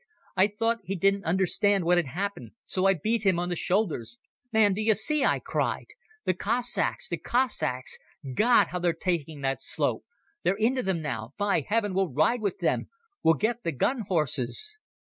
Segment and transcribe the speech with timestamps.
[0.35, 4.17] I thought he didn't understand what had happened, so I beat him on the shoulders.
[4.51, 5.89] "Man, d'you see?" I cried.
[6.25, 7.07] "The Cossacks!
[7.07, 7.99] The Cossacks!
[8.33, 8.69] God!
[8.69, 10.03] How they're taking that slope!
[10.41, 11.35] They're into them now.
[11.37, 12.89] By heaven, we'll ride with them!
[13.21, 14.79] We'll get the gun horses!"